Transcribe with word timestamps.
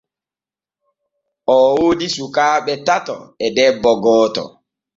Oo 1.53 1.67
woodi 1.79 2.05
sukaaɓe 2.15 2.73
tato 2.87 3.15
e 3.45 3.47
debbo 3.55 3.91
gooto. 4.03 4.43